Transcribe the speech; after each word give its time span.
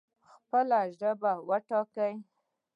خپله 0.35 0.79
ژبه 0.97 1.33
وټاکئ 1.49 2.13